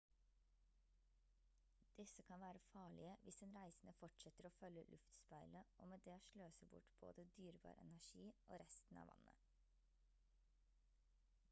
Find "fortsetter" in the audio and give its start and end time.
3.99-4.49